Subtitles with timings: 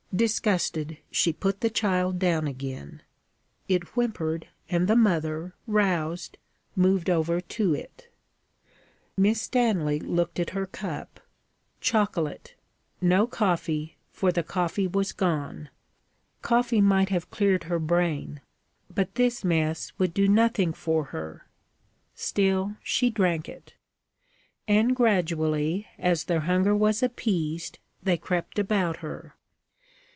[0.13, 3.01] Disgusted, she put the child down again.
[3.69, 6.37] It whimpered, and the mother, roused,
[6.75, 8.09] moved over to it.
[9.15, 11.21] Miss Stanley looked at her cup.
[11.79, 12.55] Chocolate
[12.99, 15.69] no coffee, for the coffee was gone.
[16.41, 18.41] Coffee might have cleared her brain,
[18.93, 21.47] but this mess would do nothing for her.
[22.15, 23.75] Still, she drank it.
[24.67, 29.35] And gradually, as their hunger was appeased, they crept about her.